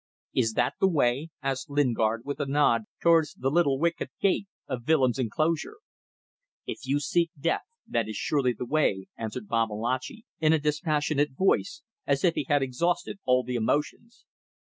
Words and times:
"Is 0.33 0.53
that 0.53 0.73
the 0.79 0.87
way?" 0.87 1.29
asked 1.43 1.69
Lingard 1.69 2.23
with 2.25 2.39
a 2.39 2.47
nod 2.47 2.85
towards 3.03 3.35
the 3.35 3.51
little 3.51 3.77
wicket 3.77 4.09
gate 4.19 4.47
of 4.67 4.87
Willems' 4.87 5.19
enclosure. 5.19 5.75
"If 6.65 6.87
you 6.87 6.99
seek 6.99 7.29
death, 7.39 7.61
that 7.85 8.09
is 8.09 8.15
surely 8.15 8.53
the 8.53 8.65
way," 8.65 9.09
answered 9.15 9.47
Babalatchi 9.47 10.25
in 10.39 10.53
a 10.53 10.59
dispassionate 10.59 11.33
voice, 11.33 11.83
as 12.07 12.23
if 12.23 12.33
he 12.33 12.45
had 12.45 12.63
exhausted 12.63 13.19
all 13.25 13.43
the 13.43 13.53
emotions. 13.53 14.25